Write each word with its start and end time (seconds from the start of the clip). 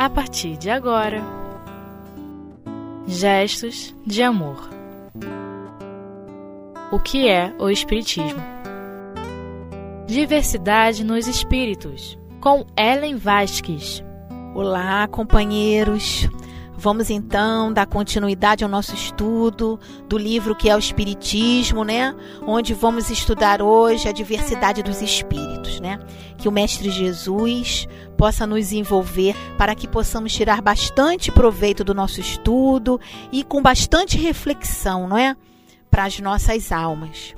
a 0.00 0.08
partir 0.08 0.56
de 0.56 0.70
agora. 0.70 1.22
Gestos 3.06 3.94
de 4.06 4.22
amor. 4.22 4.70
O 6.90 6.98
que 6.98 7.28
é 7.28 7.54
o 7.58 7.68
Espiritismo? 7.68 8.40
Diversidade 10.06 11.04
nos 11.04 11.26
Espíritos, 11.26 12.18
com 12.40 12.64
Ellen 12.78 13.16
Vasques. 13.16 14.02
Olá, 14.54 15.06
companheiros. 15.06 16.26
Vamos 16.78 17.10
então 17.10 17.70
dar 17.70 17.84
continuidade 17.84 18.64
ao 18.64 18.70
nosso 18.70 18.94
estudo 18.94 19.78
do 20.08 20.16
livro 20.16 20.56
que 20.56 20.70
é 20.70 20.74
o 20.74 20.78
Espiritismo, 20.78 21.84
né? 21.84 22.16
Onde 22.46 22.72
vamos 22.72 23.10
estudar 23.10 23.60
hoje 23.60 24.08
a 24.08 24.12
diversidade 24.12 24.82
dos 24.82 25.02
espíritos, 25.02 25.78
né? 25.78 25.98
Que 26.40 26.48
o 26.48 26.52
Mestre 26.52 26.90
Jesus 26.90 27.86
possa 28.16 28.46
nos 28.46 28.72
envolver 28.72 29.34
para 29.56 29.74
que 29.74 29.86
possamos 29.86 30.32
tirar 30.32 30.60
bastante 30.60 31.30
proveito 31.30 31.84
do 31.84 31.94
nosso 31.94 32.20
estudo 32.20 32.98
e 33.30 33.44
com 33.44 33.62
bastante 33.62 34.16
reflexão, 34.16 35.06
não 35.06 35.18
é? 35.18 35.36
Para 35.90 36.04
as 36.04 36.18
nossas 36.18 36.72
almas. 36.72 37.34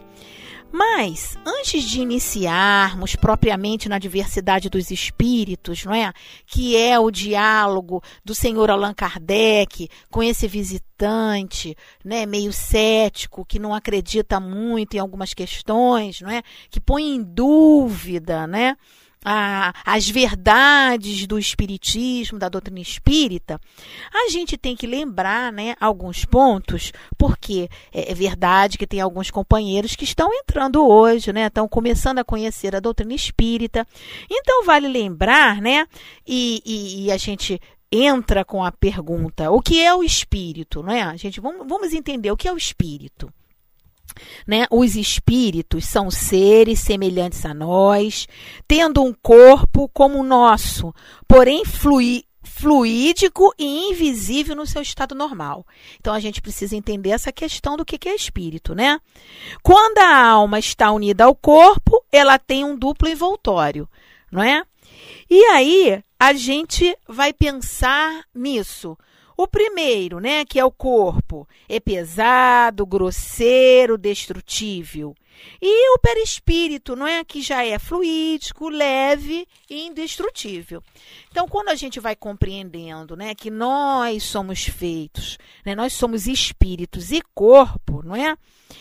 Mas, 0.72 1.36
antes 1.44 1.84
de 1.84 2.00
iniciarmos 2.00 3.14
propriamente 3.14 3.90
na 3.90 3.98
diversidade 3.98 4.70
dos 4.70 4.90
espíritos, 4.90 5.84
não 5.84 5.94
é? 5.94 6.10
Que 6.46 6.76
é 6.78 6.98
o 6.98 7.10
diálogo 7.10 8.02
do 8.24 8.34
senhor 8.34 8.70
Allan 8.70 8.94
Kardec 8.94 9.90
com 10.10 10.22
esse 10.22 10.48
visitante, 10.48 11.76
né, 12.02 12.24
meio 12.24 12.54
cético, 12.54 13.44
que 13.44 13.58
não 13.58 13.74
acredita 13.74 14.40
muito 14.40 14.94
em 14.94 14.98
algumas 14.98 15.34
questões, 15.34 16.22
não 16.22 16.30
é? 16.30 16.42
Que 16.70 16.80
põe 16.80 17.16
em 17.16 17.22
dúvida, 17.22 18.46
né? 18.46 18.76
A, 19.24 19.72
as 19.84 20.08
verdades 20.08 21.26
do 21.26 21.38
espiritismo, 21.38 22.38
da 22.38 22.48
doutrina 22.48 22.80
espírita, 22.80 23.60
a 24.12 24.30
gente 24.30 24.56
tem 24.56 24.76
que 24.76 24.86
lembrar, 24.86 25.52
né, 25.52 25.74
alguns 25.80 26.24
pontos, 26.24 26.92
porque 27.16 27.68
é, 27.92 28.10
é, 28.10 28.14
verdade 28.14 28.78
que 28.78 28.86
tem 28.86 29.00
alguns 29.00 29.30
companheiros 29.30 29.94
que 29.94 30.04
estão 30.04 30.32
entrando 30.32 30.86
hoje, 30.86 31.32
né, 31.32 31.46
estão 31.46 31.68
começando 31.68 32.18
a 32.18 32.24
conhecer 32.24 32.74
a 32.74 32.80
doutrina 32.80 33.14
espírita. 33.14 33.86
Então 34.30 34.64
vale 34.64 34.88
lembrar, 34.88 35.60
né, 35.60 35.86
e, 36.26 36.62
e, 36.64 37.04
e 37.04 37.12
a 37.12 37.16
gente 37.16 37.60
entra 37.90 38.44
com 38.44 38.64
a 38.64 38.72
pergunta: 38.72 39.50
o 39.50 39.60
que 39.60 39.80
é 39.80 39.94
o 39.94 40.02
espírito, 40.02 40.82
não 40.82 40.92
é? 40.92 41.02
A 41.02 41.16
gente 41.16 41.40
vamos, 41.40 41.66
vamos 41.68 41.92
entender 41.92 42.30
o 42.30 42.36
que 42.36 42.48
é 42.48 42.52
o 42.52 42.56
espírito. 42.56 43.32
Né? 44.46 44.66
Os 44.70 44.96
espíritos 44.96 45.86
são 45.86 46.10
seres 46.10 46.80
semelhantes 46.80 47.44
a 47.44 47.52
nós, 47.52 48.26
tendo 48.66 49.02
um 49.02 49.12
corpo 49.12 49.88
como 49.88 50.18
o 50.18 50.24
nosso, 50.24 50.94
porém 51.26 51.64
flui, 51.64 52.24
fluídico 52.42 53.52
e 53.58 53.90
invisível 53.90 54.54
no 54.54 54.66
seu 54.66 54.82
estado 54.82 55.14
normal. 55.14 55.66
Então 55.98 56.12
a 56.12 56.20
gente 56.20 56.40
precisa 56.40 56.76
entender 56.76 57.10
essa 57.10 57.32
questão 57.32 57.76
do 57.76 57.84
que 57.84 58.08
é 58.08 58.14
espírito, 58.14 58.74
né? 58.74 59.00
Quando 59.62 59.98
a 59.98 60.26
alma 60.26 60.58
está 60.58 60.90
unida 60.92 61.24
ao 61.24 61.34
corpo, 61.34 62.04
ela 62.12 62.38
tem 62.38 62.64
um 62.64 62.76
duplo 62.76 63.08
envoltório, 63.08 63.88
não 64.30 64.42
é? 64.42 64.62
E 65.28 65.44
aí 65.46 66.02
a 66.18 66.32
gente 66.34 66.96
vai 67.08 67.32
pensar 67.32 68.24
nisso. 68.34 68.96
O 69.36 69.46
primeiro, 69.46 70.18
né, 70.18 70.44
que 70.44 70.58
é 70.58 70.64
o 70.64 70.70
corpo, 70.70 71.48
é 71.68 71.80
pesado, 71.80 72.86
grosseiro, 72.86 73.96
destrutível. 73.96 75.14
E 75.60 75.94
o 75.94 75.98
perispírito, 75.98 76.94
não 76.94 77.06
é, 77.06 77.24
que 77.24 77.40
já 77.40 77.64
é 77.64 77.78
fluídico, 77.78 78.68
leve 78.68 79.46
e 79.68 79.86
indestrutível. 79.86 80.82
Então, 81.30 81.48
quando 81.48 81.68
a 81.68 81.74
gente 81.74 81.98
vai 81.98 82.14
compreendendo, 82.14 83.16
né, 83.16 83.34
que 83.34 83.50
nós 83.50 84.22
somos 84.22 84.64
feitos, 84.64 85.38
né, 85.64 85.74
nós 85.74 85.92
somos 85.94 86.26
espíritos 86.26 87.10
e 87.10 87.22
corpo, 87.34 88.02
não 88.04 88.14
é? 88.14 88.36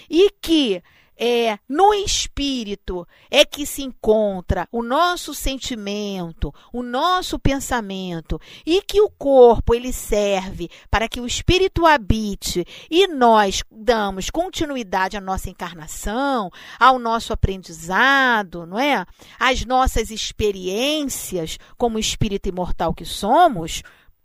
E 0.10 0.30
que 0.42 0.82
é 1.22 1.60
no 1.70 1.94
espírito 1.94 3.08
é 3.30 3.46
que 3.46 3.64
se 3.64 3.84
encontra 3.84 4.68
o 4.72 4.82
nosso 4.82 5.36
sentimento, 5.36 6.52
o 6.74 6.82
nosso 6.82 7.38
pensamento 7.38 8.42
e 8.66 8.82
que 8.82 9.00
o 9.00 9.10
corpo 9.10 9.76
ele 9.76 9.94
serve 9.94 10.68
para 10.90 11.08
que 11.08 11.22
o 11.22 11.28
espírito 11.28 11.86
habite 11.86 12.66
e 12.90 13.06
nós 13.06 13.62
damos 13.70 14.32
continuidade 14.32 15.16
à 15.16 15.22
nossa 15.22 15.48
encarnação, 15.48 16.50
ao 16.80 16.98
nosso 16.98 17.32
aprendizado, 17.32 18.66
não 18.66 18.80
é? 18.80 19.06
Às 19.40 19.64
nossas 19.64 20.10
experiências 20.10 21.60
como 21.78 22.00
espírito 22.00 22.50
imortal 22.50 22.96
que 22.96 23.06
somos, 23.06 23.84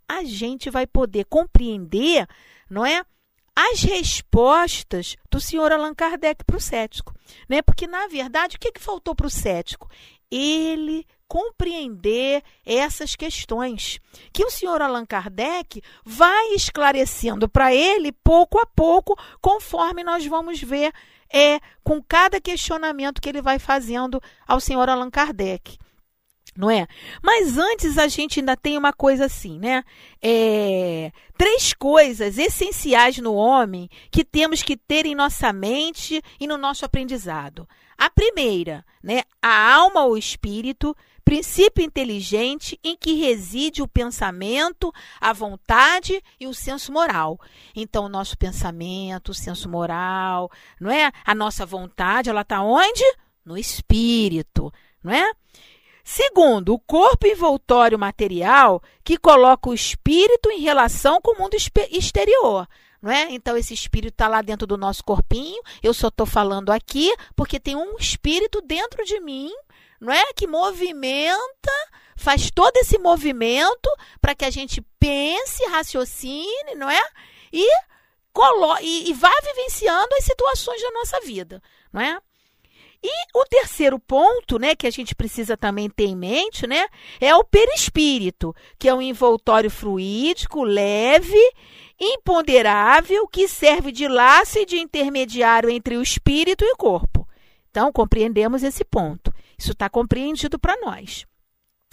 a 0.08 0.24
gente 0.24 0.70
vai 0.70 0.86
poder 0.86 1.26
compreender, 1.26 2.26
não 2.70 2.86
é? 2.86 3.04
As 3.56 3.82
respostas 3.82 5.16
do 5.30 5.40
senhor 5.40 5.72
Allan 5.72 5.94
Kardec 5.94 6.44
para 6.44 6.58
o 6.58 6.60
cético. 6.60 7.14
Né? 7.48 7.62
Porque, 7.62 7.86
na 7.86 8.06
verdade, 8.06 8.56
o 8.56 8.60
que, 8.60 8.70
que 8.70 8.80
faltou 8.80 9.14
para 9.14 9.26
o 9.26 9.30
cético? 9.30 9.88
Ele 10.30 11.06
compreender 11.26 12.42
essas 12.64 13.16
questões 13.16 13.98
que 14.32 14.44
o 14.44 14.50
senhor 14.50 14.80
Allan 14.82 15.06
Kardec 15.06 15.82
vai 16.04 16.48
esclarecendo 16.54 17.48
para 17.48 17.74
ele 17.74 18.12
pouco 18.12 18.60
a 18.60 18.66
pouco, 18.66 19.18
conforme 19.40 20.04
nós 20.04 20.24
vamos 20.26 20.60
ver 20.60 20.92
é 21.32 21.58
com 21.82 22.00
cada 22.00 22.40
questionamento 22.40 23.20
que 23.20 23.28
ele 23.28 23.42
vai 23.42 23.58
fazendo 23.58 24.22
ao 24.46 24.60
senhor 24.60 24.88
Allan 24.88 25.10
Kardec 25.10 25.76
não 26.56 26.70
é? 26.70 26.86
Mas 27.22 27.58
antes 27.58 27.98
a 27.98 28.08
gente 28.08 28.40
ainda 28.40 28.56
tem 28.56 28.78
uma 28.78 28.92
coisa 28.92 29.26
assim, 29.26 29.58
né? 29.58 29.84
É, 30.22 31.12
três 31.36 31.72
coisas 31.74 32.38
essenciais 32.38 33.18
no 33.18 33.34
homem 33.34 33.88
que 34.10 34.24
temos 34.24 34.62
que 34.62 34.76
ter 34.76 35.06
em 35.06 35.14
nossa 35.14 35.52
mente 35.52 36.22
e 36.40 36.46
no 36.46 36.56
nosso 36.56 36.84
aprendizado. 36.84 37.68
A 37.98 38.10
primeira, 38.10 38.84
né? 39.02 39.22
A 39.40 39.74
alma 39.74 40.04
ou 40.04 40.18
espírito, 40.18 40.94
princípio 41.24 41.84
inteligente 41.84 42.78
em 42.84 42.96
que 42.96 43.14
reside 43.14 43.82
o 43.82 43.88
pensamento, 43.88 44.92
a 45.20 45.32
vontade 45.32 46.22
e 46.38 46.46
o 46.46 46.54
senso 46.54 46.92
moral. 46.92 47.40
Então, 47.74 48.04
o 48.04 48.08
nosso 48.08 48.38
pensamento, 48.38 49.30
o 49.30 49.34
senso 49.34 49.68
moral, 49.68 50.50
não 50.80 50.90
é? 50.90 51.10
A 51.24 51.34
nossa 51.34 51.66
vontade, 51.66 52.30
ela 52.30 52.42
está 52.42 52.62
onde? 52.62 53.02
No 53.44 53.58
espírito, 53.58 54.72
não 55.02 55.12
é? 55.12 55.32
Segundo, 56.08 56.72
o 56.72 56.78
corpo 56.78 57.26
envoltório 57.26 57.98
material 57.98 58.80
que 59.02 59.18
coloca 59.18 59.68
o 59.68 59.74
espírito 59.74 60.48
em 60.52 60.60
relação 60.60 61.20
com 61.20 61.32
o 61.32 61.36
mundo 61.36 61.56
exterior. 61.90 62.68
Não 63.02 63.10
é? 63.10 63.26
Então, 63.32 63.56
esse 63.56 63.74
espírito 63.74 64.12
está 64.12 64.28
lá 64.28 64.40
dentro 64.40 64.68
do 64.68 64.76
nosso 64.76 65.02
corpinho. 65.02 65.60
Eu 65.82 65.92
só 65.92 66.06
estou 66.06 66.24
falando 66.24 66.70
aqui 66.70 67.12
porque 67.34 67.58
tem 67.58 67.74
um 67.74 67.96
espírito 67.98 68.60
dentro 68.60 69.04
de 69.04 69.18
mim, 69.18 69.50
não 70.00 70.12
é? 70.12 70.32
Que 70.32 70.46
movimenta, 70.46 71.72
faz 72.14 72.52
todo 72.52 72.76
esse 72.76 72.98
movimento 72.98 73.90
para 74.20 74.32
que 74.32 74.44
a 74.44 74.50
gente 74.50 74.80
pense, 75.00 75.66
raciocine, 75.66 76.76
não 76.76 76.88
é? 76.88 77.02
E, 77.52 77.68
colo 78.32 78.78
e, 78.80 79.10
e 79.10 79.12
vá 79.12 79.32
vivenciando 79.42 80.14
as 80.14 80.24
situações 80.24 80.80
da 80.80 80.90
nossa 80.92 81.20
vida, 81.22 81.60
não 81.92 82.00
é? 82.00 82.16
E 83.02 83.38
o 83.38 83.44
terceiro 83.44 83.98
ponto, 83.98 84.58
né, 84.58 84.74
que 84.74 84.86
a 84.86 84.90
gente 84.90 85.14
precisa 85.14 85.56
também 85.56 85.88
ter 85.88 86.06
em 86.06 86.16
mente, 86.16 86.66
né, 86.66 86.86
é 87.20 87.34
o 87.34 87.44
perispírito, 87.44 88.54
que 88.78 88.88
é 88.88 88.94
um 88.94 89.02
envoltório 89.02 89.70
fluídico, 89.70 90.64
leve, 90.64 91.52
imponderável, 92.00 93.26
que 93.26 93.48
serve 93.48 93.92
de 93.92 94.08
laço 94.08 94.58
e 94.58 94.66
de 94.66 94.78
intermediário 94.78 95.70
entre 95.70 95.96
o 95.96 96.02
espírito 96.02 96.64
e 96.64 96.72
o 96.72 96.76
corpo. 96.76 97.26
Então, 97.70 97.92
compreendemos 97.92 98.62
esse 98.62 98.84
ponto. 98.84 99.32
Isso 99.58 99.72
está 99.72 99.88
compreendido 99.88 100.58
para 100.58 100.80
nós. 100.80 101.26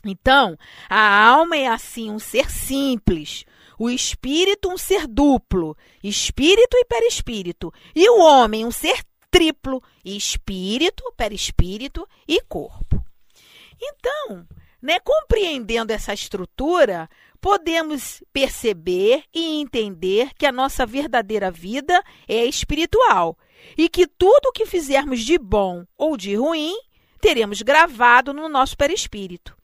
Então, 0.06 0.58
a 0.90 1.28
alma 1.28 1.58
é 1.58 1.68
assim 1.68 2.12
um 2.12 2.20
ser 2.20 2.52
simples, 2.52 3.46
o 3.80 3.90
espírito 3.90 4.70
um 4.70 4.78
ser 4.78 5.08
duplo, 5.08 5.78
espírito 6.04 6.76
e 6.76 6.86
perispírito, 6.86 7.74
e 7.96 8.10
o 8.10 8.20
homem 8.20 8.66
um 8.66 8.72
ser 8.72 9.02
triplo: 9.34 9.82
espírito, 10.06 11.04
perispírito 11.18 12.08
e 12.28 12.40
corpo. 12.42 13.04
Então, 13.82 14.48
né, 14.80 15.00
compreendendo 15.00 15.92
essa 15.92 16.14
estrutura, 16.14 17.10
podemos 17.42 18.24
perceber 18.32 19.24
e 19.34 19.60
entender 19.60 20.30
que 20.38 20.46
a 20.46 20.52
nossa 20.52 20.86
verdadeira 20.86 21.50
vida 21.50 22.02
é 22.28 22.46
espiritual 22.46 23.36
e 23.76 23.90
que 23.90 24.06
tudo 24.06 24.50
o 24.50 24.52
que 24.52 24.68
fizermos 24.68 25.22
de 25.22 25.40
bom 25.40 25.84
ou 25.98 26.16
de 26.16 26.36
ruim 26.36 26.78
teremos 27.20 27.62
gravado 27.64 28.34
no 28.34 28.48
nosso 28.48 28.78
perispírito. 28.78 29.58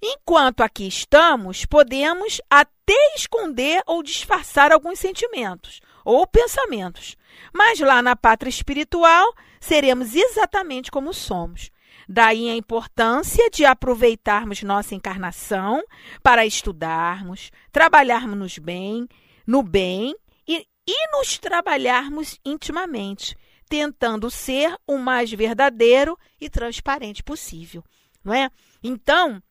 Enquanto 0.00 0.62
aqui 0.62 0.86
estamos, 0.86 1.64
podemos 1.64 2.40
até 2.48 3.14
esconder 3.16 3.82
ou 3.86 4.02
disfarçar 4.02 4.70
alguns 4.70 4.98
sentimentos 4.98 5.80
ou 6.04 6.26
pensamentos, 6.26 7.16
mas 7.52 7.80
lá 7.80 8.02
na 8.02 8.14
pátria 8.14 8.50
espiritual, 8.50 9.34
seremos 9.60 10.14
exatamente 10.14 10.90
como 10.90 11.12
somos. 11.14 11.70
Daí 12.08 12.50
a 12.50 12.54
importância 12.54 13.48
de 13.50 13.64
aproveitarmos 13.64 14.62
nossa 14.62 14.94
encarnação 14.94 15.82
para 16.22 16.44
estudarmos, 16.44 17.50
trabalharmos 17.72 18.58
bem, 18.58 19.08
no 19.46 19.62
bem 19.62 20.14
e, 20.46 20.66
e 20.86 21.10
nos 21.12 21.38
trabalharmos 21.38 22.38
intimamente, 22.44 23.36
tentando 23.68 24.30
ser 24.30 24.76
o 24.86 24.98
mais 24.98 25.32
verdadeiro 25.32 26.18
e 26.38 26.50
transparente 26.50 27.22
possível, 27.22 27.82
não 28.22 28.34
é? 28.34 28.50
Então, 28.82 29.42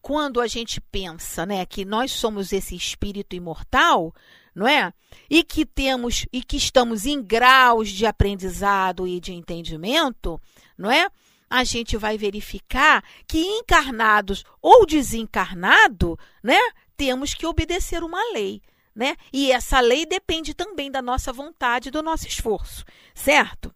quando 0.00 0.40
a 0.40 0.46
gente 0.46 0.80
pensa, 0.80 1.44
né, 1.44 1.64
que 1.66 1.84
nós 1.84 2.12
somos 2.12 2.52
esse 2.52 2.74
espírito 2.74 3.36
imortal, 3.36 4.14
não 4.54 4.68
é? 4.68 4.92
E 5.28 5.42
que 5.42 5.66
temos 5.66 6.26
e 6.32 6.42
que 6.42 6.56
estamos 6.56 7.06
em 7.06 7.22
graus 7.22 7.88
de 7.88 8.06
aprendizado 8.06 9.06
e 9.06 9.18
de 9.18 9.32
entendimento, 9.32 10.40
não 10.78 10.90
é? 10.90 11.08
A 11.50 11.64
gente 11.64 11.96
vai 11.96 12.16
verificar 12.16 13.02
que 13.26 13.38
encarnados 13.38 14.44
ou 14.62 14.86
desencarnado, 14.86 16.18
né, 16.42 16.58
temos 16.96 17.34
que 17.34 17.46
obedecer 17.46 18.02
uma 18.02 18.32
lei, 18.32 18.62
né? 18.94 19.16
E 19.32 19.50
essa 19.50 19.80
lei 19.80 20.06
depende 20.06 20.54
também 20.54 20.90
da 20.90 21.02
nossa 21.02 21.32
vontade, 21.32 21.90
do 21.90 22.02
nosso 22.02 22.26
esforço, 22.26 22.84
certo? 23.14 23.74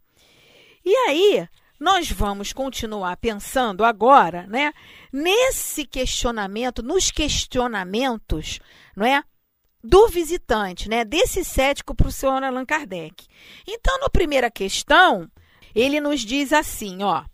E 0.85 0.95
aí, 1.09 1.49
nós 1.79 2.11
vamos 2.11 2.53
continuar 2.53 3.17
pensando 3.17 3.85
agora, 3.85 4.47
né, 4.47 4.73
nesse 5.13 5.85
questionamento, 5.85 6.83
nos 6.83 7.11
questionamentos, 7.11 8.59
não 8.97 9.07
é? 9.07 9.23
Do 9.83 10.09
visitante, 10.09 10.89
né, 10.89 11.05
desse 11.05 11.45
cético 11.45 11.95
para 11.95 12.09
o 12.09 12.13
senhor 12.13 12.43
Allan 12.43 12.65
Kardec. 12.65 13.27
Então, 13.67 13.99
na 14.01 14.09
primeira 14.09 14.51
questão, 14.51 15.31
ele 15.75 16.01
nos 16.01 16.21
diz 16.21 16.53
assim, 16.53 17.03
ó, 17.03 17.25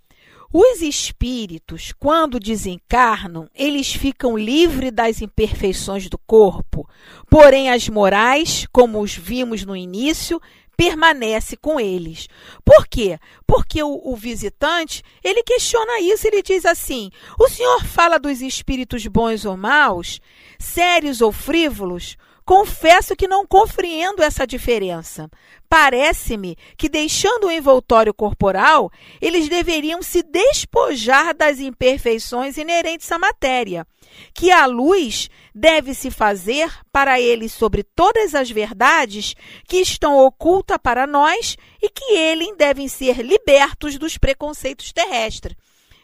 os 0.53 0.83
espíritos, 0.83 1.93
quando 1.99 2.39
desencarnam, 2.39 3.49
eles 3.53 3.93
ficam 3.93 4.39
livres 4.39 4.93
das 4.93 5.21
imperfeições 5.21 6.09
do 6.09 6.17
corpo, 6.17 6.89
porém 7.29 7.71
as 7.71 7.89
morais, 7.89 8.65
como 8.71 9.01
os 9.01 9.17
vimos 9.17 9.65
no 9.65 9.75
início, 9.75 10.41
permanece 10.77 11.57
com 11.57 11.81
eles. 11.81 12.29
Por 12.65 12.87
quê? 12.87 13.19
Porque 13.47 13.83
o, 13.83 14.01
o, 14.05 14.15
visitante, 14.15 15.03
ele 15.25 15.43
questiona 15.43 16.01
isso, 16.01 16.27
ele 16.27 16.43
diz 16.43 16.65
assim: 16.65 17.11
"O 17.37 17.49
senhor 17.49 17.85
fala 17.85 18.19
dos 18.19 18.41
espíritos 18.41 19.07
bons 19.09 19.45
ou 19.45 19.57
maus, 19.57 20.21
sérios 20.57 21.21
ou 21.21 21.33
frívolos? 21.33 22.17
Confesso 22.45 23.17
que 23.17 23.27
não 23.27 23.47
compreendo 23.47 24.23
essa 24.23 24.47
diferença. 24.47 25.31
Parece-me 25.67 26.57
que, 26.77 26.91
deixando 26.91 27.47
o 27.47 27.51
envoltório 27.51 28.13
corporal, 28.13 28.93
eles 29.19 29.49
deveriam 29.49 30.03
se 30.03 30.23
despojar 30.23 31.35
das 31.35 31.59
imperfeições 31.59 32.59
inerentes 32.59 33.11
à 33.11 33.19
matéria, 33.19 33.87
que 34.35 34.51
a 34.51 34.67
luz 34.67 35.31
deve 35.55 35.95
se 35.95 36.11
fazer 36.11 36.71
para 36.93 37.19
eles 37.19 37.51
sobre 37.51 37.83
todas 37.83 38.35
as 38.35 38.51
verdades 38.51 39.35
que 39.67 39.79
estão 39.79 40.19
ocultas 40.19 40.77
para 40.83 41.07
nós 41.07 41.57
e 41.81 41.89
que 41.89 42.13
eles 42.13 42.55
devem 42.59 42.89
ser 42.89 43.23
libertos 43.23 43.99
dos 43.99 44.19
preconceitos 44.19 44.93
terrestres. 44.93 45.57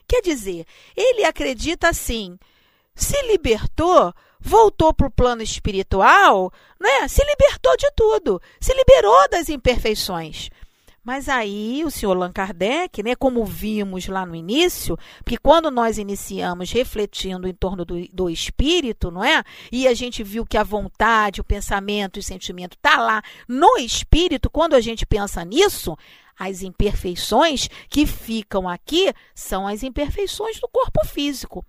Quer 0.09 0.23
dizer, 0.23 0.65
ele 0.97 1.23
acredita 1.23 1.91
assim: 1.91 2.39
se 2.95 3.21
libertou 3.27 4.13
voltou 4.41 4.93
para 4.93 5.07
o 5.07 5.11
plano 5.11 5.43
espiritual, 5.43 6.53
né? 6.81 7.07
se 7.09 7.25
libertou 7.25 7.77
de 7.77 7.91
tudo, 7.95 8.41
se 8.61 8.75
liberou 8.75 9.29
das 9.29 9.49
imperfeições. 9.49 10.51
Mas 11.03 11.29
aí 11.31 11.83
o 11.85 11.91
senhor 11.91 12.15
Allan 12.15 12.31
Kardec, 12.31 13.03
né, 13.03 13.15
como 13.15 13.45
vimos 13.45 14.07
lá 14.07 14.27
no 14.27 14.35
início, 14.35 14.99
porque 15.25 15.39
quando 15.39 15.71
nós 15.71 15.97
iniciamos 15.97 16.71
refletindo 16.71 17.49
em 17.49 17.55
torno 17.55 17.87
do, 17.87 18.07
do 18.13 18.29
espírito, 18.29 19.11
não 19.11 19.25
é? 19.25 19.43
E 19.73 19.89
a 19.89 19.95
gente 19.95 20.23
viu 20.23 20.45
que 20.45 20.59
a 20.59 20.63
vontade, 20.63 21.41
o 21.41 21.45
pensamento 21.45 22.19
e 22.19 22.21
o 22.21 22.23
sentimento 22.23 22.77
está 22.77 22.99
lá 22.99 23.23
no 23.49 23.79
espírito, 23.79 24.51
quando 24.51 24.75
a 24.75 24.81
gente 24.81 25.07
pensa 25.07 25.43
nisso, 25.43 25.97
as 26.39 26.63
imperfeições 26.63 27.69
que 27.89 28.07
ficam 28.07 28.69
aqui 28.69 29.13
são 29.35 29.67
as 29.67 29.83
imperfeições 29.83 30.61
do 30.61 30.69
corpo 30.69 31.05
físico. 31.07 31.65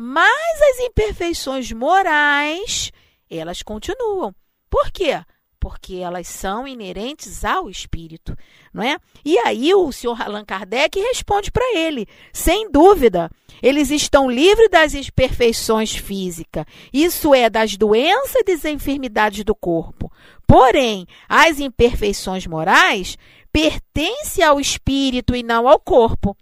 Mas 0.00 0.62
as 0.62 0.78
imperfeições 0.78 1.72
morais, 1.72 2.92
elas 3.28 3.64
continuam. 3.64 4.32
Por 4.70 4.92
quê? 4.92 5.20
Porque 5.58 5.96
elas 5.96 6.28
são 6.28 6.68
inerentes 6.68 7.44
ao 7.44 7.68
espírito, 7.68 8.36
não 8.72 8.80
é? 8.80 8.96
E 9.24 9.36
aí 9.38 9.74
o 9.74 9.90
senhor 9.90 10.22
Allan 10.22 10.44
Kardec 10.44 11.00
responde 11.00 11.50
para 11.50 11.76
ele, 11.76 12.06
sem 12.32 12.70
dúvida, 12.70 13.28
eles 13.60 13.90
estão 13.90 14.30
livres 14.30 14.70
das 14.70 14.94
imperfeições 14.94 15.96
físicas, 15.96 16.64
isso 16.92 17.34
é, 17.34 17.50
das 17.50 17.76
doenças 17.76 18.36
e 18.36 18.44
das 18.44 18.64
enfermidades 18.64 19.42
do 19.42 19.52
corpo. 19.52 20.12
Porém, 20.46 21.08
as 21.28 21.58
imperfeições 21.58 22.46
morais 22.46 23.18
pertencem 23.52 24.44
ao 24.44 24.60
espírito 24.60 25.34
e 25.34 25.42
não 25.42 25.66
ao 25.66 25.80
corpo 25.80 26.36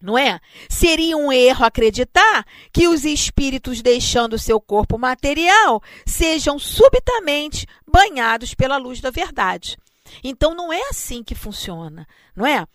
não 0.00 0.16
é? 0.16 0.40
Seria 0.68 1.16
um 1.16 1.30
erro 1.32 1.64
acreditar 1.64 2.44
que 2.72 2.88
os 2.88 3.04
espíritos, 3.04 3.82
deixando 3.82 4.38
seu 4.38 4.60
corpo 4.60 4.98
material, 4.98 5.82
sejam 6.06 6.58
subitamente 6.58 7.66
banhados 7.86 8.54
pela 8.54 8.76
luz 8.78 9.00
da 9.00 9.10
verdade. 9.10 9.76
Então 10.24 10.54
não 10.54 10.72
é 10.72 10.80
assim 10.88 11.22
que 11.22 11.34
funciona, 11.34 12.06
não 12.34 12.46
é? 12.46 12.66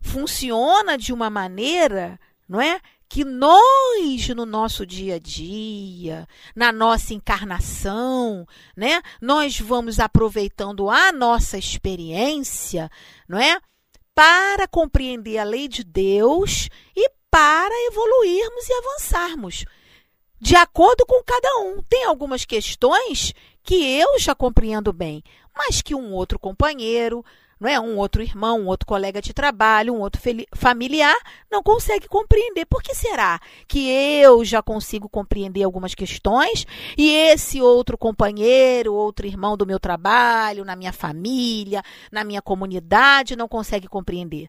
Funciona 0.00 0.96
de 0.96 1.12
uma 1.12 1.28
maneira, 1.28 2.18
não 2.48 2.60
é? 2.60 2.80
Que 3.08 3.24
nós, 3.24 4.28
no 4.28 4.46
nosso 4.46 4.86
dia 4.86 5.16
a 5.16 5.18
dia, 5.18 6.26
na 6.56 6.72
nossa 6.72 7.12
encarnação, 7.12 8.46
né? 8.74 9.02
Nós 9.20 9.60
vamos 9.60 10.00
aproveitando 10.00 10.88
a 10.88 11.12
nossa 11.12 11.58
experiência, 11.58 12.90
não 13.28 13.38
é? 13.38 13.60
Para 14.14 14.68
compreender 14.68 15.38
a 15.38 15.44
lei 15.44 15.68
de 15.68 15.82
Deus 15.82 16.68
e 16.94 17.10
para 17.30 17.74
evoluirmos 17.86 18.68
e 18.68 18.72
avançarmos. 18.74 19.64
De 20.40 20.56
acordo 20.56 21.06
com 21.06 21.22
cada 21.22 21.56
um. 21.58 21.82
Tem 21.88 22.04
algumas 22.04 22.44
questões 22.44 23.32
que 23.62 23.74
eu 23.74 24.18
já 24.18 24.34
compreendo 24.34 24.92
bem, 24.92 25.22
mas 25.54 25.82
que 25.82 25.94
um 25.94 26.12
outro 26.12 26.38
companheiro, 26.38 27.24
não 27.62 27.68
é? 27.68 27.78
Um 27.78 27.96
outro 27.96 28.20
irmão, 28.20 28.62
um 28.62 28.66
outro 28.66 28.84
colega 28.84 29.22
de 29.22 29.32
trabalho, 29.32 29.94
um 29.94 30.00
outro 30.00 30.20
familiar 30.52 31.16
não 31.48 31.62
consegue 31.62 32.08
compreender. 32.08 32.66
Por 32.66 32.82
que 32.82 32.92
será 32.92 33.38
que 33.68 33.88
eu 33.88 34.44
já 34.44 34.60
consigo 34.60 35.08
compreender 35.08 35.62
algumas 35.62 35.94
questões 35.94 36.66
e 36.98 37.08
esse 37.08 37.62
outro 37.62 37.96
companheiro, 37.96 38.92
outro 38.92 39.28
irmão 39.28 39.56
do 39.56 39.64
meu 39.64 39.78
trabalho, 39.78 40.64
na 40.64 40.74
minha 40.74 40.92
família, 40.92 41.84
na 42.10 42.24
minha 42.24 42.42
comunidade 42.42 43.36
não 43.36 43.46
consegue 43.46 43.86
compreender? 43.86 44.48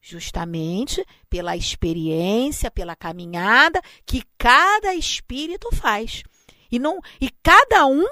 Justamente 0.00 1.04
pela 1.28 1.56
experiência, 1.56 2.70
pela 2.70 2.96
caminhada 2.96 3.80
que 4.06 4.22
cada 4.38 4.94
espírito 4.94 5.68
faz. 5.74 6.22
E 6.72 6.78
não 6.78 6.98
e 7.20 7.28
cada 7.42 7.84
um 7.86 8.06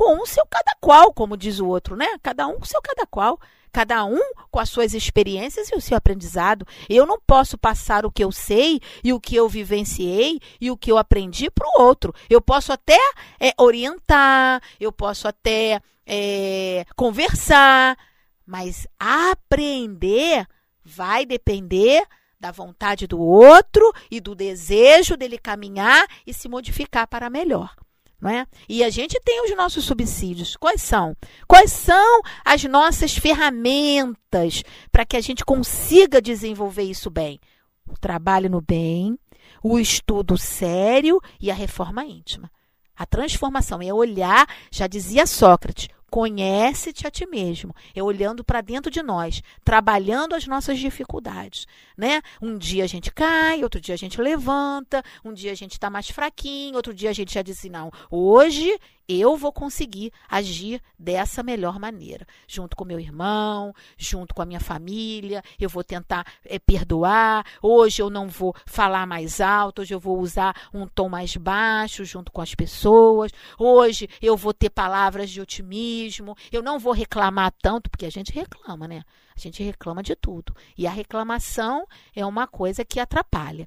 com 0.00 0.22
o 0.22 0.26
seu 0.26 0.46
cada 0.48 0.74
qual, 0.80 1.12
como 1.12 1.36
diz 1.36 1.60
o 1.60 1.66
outro, 1.66 1.94
né? 1.94 2.06
Cada 2.22 2.46
um 2.46 2.54
com 2.54 2.64
o 2.64 2.66
seu 2.66 2.80
cada 2.80 3.06
qual 3.06 3.38
cada 3.70 4.02
um 4.04 4.18
com 4.50 4.58
as 4.58 4.68
suas 4.68 4.94
experiências 4.94 5.68
e 5.68 5.76
o 5.76 5.80
seu 5.80 5.96
aprendizado. 5.96 6.66
Eu 6.88 7.06
não 7.06 7.20
posso 7.20 7.56
passar 7.56 8.04
o 8.04 8.10
que 8.10 8.24
eu 8.24 8.32
sei 8.32 8.80
e 9.04 9.12
o 9.12 9.20
que 9.20 9.36
eu 9.36 9.48
vivenciei 9.48 10.40
e 10.60 10.70
o 10.70 10.76
que 10.76 10.90
eu 10.90 10.98
aprendi 10.98 11.50
para 11.50 11.68
o 11.68 11.82
outro. 11.82 12.12
Eu 12.28 12.40
posso 12.40 12.72
até 12.72 12.98
é, 13.38 13.52
orientar, 13.60 14.60
eu 14.80 14.90
posso 14.90 15.28
até 15.28 15.80
é, 16.04 16.84
conversar, 16.96 17.96
mas 18.44 18.88
aprender 18.98 20.48
vai 20.82 21.24
depender 21.24 22.02
da 22.40 22.50
vontade 22.50 23.06
do 23.06 23.20
outro 23.20 23.92
e 24.10 24.18
do 24.18 24.34
desejo 24.34 25.16
dele 25.16 25.38
caminhar 25.38 26.08
e 26.26 26.32
se 26.32 26.48
modificar 26.48 27.06
para 27.06 27.30
melhor. 27.30 27.76
Não 28.20 28.30
é? 28.30 28.46
E 28.68 28.84
a 28.84 28.90
gente 28.90 29.18
tem 29.24 29.44
os 29.44 29.56
nossos 29.56 29.84
subsídios. 29.84 30.56
Quais 30.56 30.82
são? 30.82 31.16
Quais 31.48 31.72
são 31.72 32.20
as 32.44 32.62
nossas 32.64 33.16
ferramentas 33.16 34.62
para 34.92 35.06
que 35.06 35.16
a 35.16 35.20
gente 35.20 35.44
consiga 35.44 36.20
desenvolver 36.20 36.82
isso 36.82 37.10
bem? 37.10 37.40
O 37.88 37.98
trabalho 37.98 38.50
no 38.50 38.60
bem, 38.60 39.18
o 39.62 39.78
estudo 39.78 40.36
sério 40.36 41.20
e 41.40 41.50
a 41.50 41.54
reforma 41.54 42.04
íntima. 42.04 42.50
A 42.94 43.06
transformação 43.06 43.80
é 43.80 43.92
olhar, 43.92 44.46
já 44.70 44.86
dizia 44.86 45.26
Sócrates, 45.26 45.88
Conhece-te 46.10 47.06
a 47.06 47.10
ti 47.10 47.26
mesmo. 47.26 47.74
É 47.94 48.02
olhando 48.02 48.42
para 48.42 48.60
dentro 48.60 48.90
de 48.90 49.02
nós, 49.02 49.42
trabalhando 49.64 50.34
as 50.34 50.46
nossas 50.46 50.78
dificuldades, 50.78 51.66
né? 51.96 52.20
Um 52.42 52.58
dia 52.58 52.84
a 52.84 52.86
gente 52.86 53.12
cai, 53.12 53.62
outro 53.62 53.80
dia 53.80 53.94
a 53.94 53.98
gente 53.98 54.20
levanta, 54.20 55.02
um 55.24 55.32
dia 55.32 55.52
a 55.52 55.54
gente 55.54 55.72
está 55.72 55.88
mais 55.88 56.10
fraquinho, 56.10 56.76
outro 56.76 56.92
dia 56.92 57.10
a 57.10 57.12
gente 57.12 57.32
já 57.34 57.42
diz 57.42 57.58
assim, 57.58 57.70
não, 57.70 57.90
hoje 58.10 58.76
eu 59.18 59.36
vou 59.36 59.52
conseguir 59.52 60.12
agir 60.28 60.80
dessa 60.98 61.42
melhor 61.42 61.80
maneira, 61.80 62.26
junto 62.46 62.76
com 62.76 62.84
meu 62.84 63.00
irmão, 63.00 63.74
junto 63.96 64.34
com 64.34 64.42
a 64.42 64.46
minha 64.46 64.60
família. 64.60 65.42
Eu 65.58 65.68
vou 65.68 65.82
tentar 65.82 66.24
é, 66.44 66.58
perdoar. 66.58 67.44
Hoje 67.60 68.02
eu 68.02 68.10
não 68.10 68.28
vou 68.28 68.54
falar 68.66 69.06
mais 69.06 69.40
alto, 69.40 69.82
hoje 69.82 69.94
eu 69.94 70.00
vou 70.00 70.20
usar 70.20 70.54
um 70.72 70.86
tom 70.86 71.08
mais 71.08 71.36
baixo 71.36 72.04
junto 72.04 72.30
com 72.30 72.40
as 72.40 72.54
pessoas. 72.54 73.32
Hoje 73.58 74.08
eu 74.22 74.36
vou 74.36 74.54
ter 74.54 74.70
palavras 74.70 75.30
de 75.30 75.40
otimismo. 75.40 76.36
Eu 76.52 76.62
não 76.62 76.78
vou 76.78 76.92
reclamar 76.92 77.52
tanto, 77.60 77.90
porque 77.90 78.06
a 78.06 78.10
gente 78.10 78.32
reclama, 78.32 78.86
né? 78.86 79.02
A 79.34 79.40
gente 79.40 79.62
reclama 79.62 80.02
de 80.02 80.14
tudo. 80.14 80.54
E 80.76 80.86
a 80.86 80.90
reclamação 80.90 81.86
é 82.14 82.24
uma 82.24 82.46
coisa 82.46 82.84
que 82.84 83.00
atrapalha. 83.00 83.66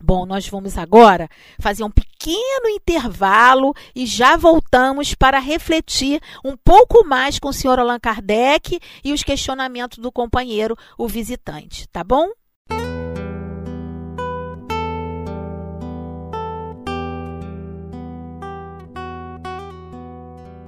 Bom, 0.00 0.24
nós 0.24 0.48
vamos 0.48 0.78
agora 0.78 1.28
fazer 1.58 1.82
um 1.82 1.90
pequeno 1.90 2.68
intervalo 2.68 3.74
e 3.94 4.06
já 4.06 4.36
voltamos 4.36 5.14
para 5.14 5.40
refletir 5.40 6.20
um 6.44 6.56
pouco 6.56 7.04
mais 7.04 7.38
com 7.38 7.48
o 7.48 7.52
senhor 7.52 7.80
Allan 7.80 7.98
Kardec 7.98 8.78
e 9.02 9.12
os 9.12 9.24
questionamentos 9.24 9.98
do 9.98 10.12
companheiro, 10.12 10.76
o 10.96 11.08
visitante, 11.08 11.88
tá 11.88 12.04
bom? 12.04 12.30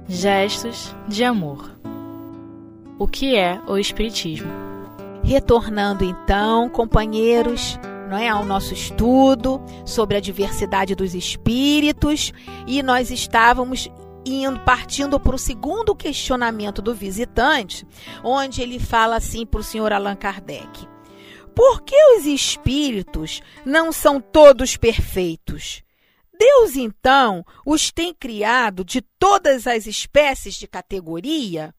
Gestos 0.09 0.93
de 1.07 1.23
amor. 1.23 1.71
O 2.99 3.07
que 3.07 3.37
é 3.37 3.59
o 3.65 3.77
Espiritismo? 3.77 4.51
Retornando 5.23 6.03
então, 6.03 6.67
companheiros, 6.69 7.79
não 8.11 8.17
é, 8.17 8.27
ao 8.27 8.43
nosso 8.43 8.73
estudo 8.73 9.63
sobre 9.85 10.17
a 10.17 10.19
diversidade 10.19 10.93
dos 10.93 11.15
espíritos 11.15 12.33
e 12.67 12.83
nós 12.83 13.09
estávamos 13.09 13.89
indo 14.25 14.59
partindo 14.59 15.17
para 15.17 15.35
o 15.35 15.39
segundo 15.39 15.95
questionamento 15.95 16.81
do 16.81 16.93
visitante, 16.93 17.87
onde 18.21 18.61
ele 18.61 18.79
fala 18.79 19.15
assim 19.15 19.45
para 19.45 19.61
o 19.61 19.63
senhor 19.63 19.93
Allan 19.93 20.17
Kardec: 20.17 20.85
Por 21.55 21.83
que 21.83 21.95
os 22.17 22.25
espíritos 22.25 23.41
não 23.65 23.93
são 23.93 24.19
todos 24.19 24.75
perfeitos? 24.75 25.81
Deus 26.37 26.75
então 26.75 27.45
os 27.65 27.91
tem 27.91 28.13
criado 28.13 28.83
de 28.83 29.01
todas 29.17 29.67
as 29.67 29.87
espécies 29.87 30.55
de 30.55 30.67
categoria? 30.67 31.73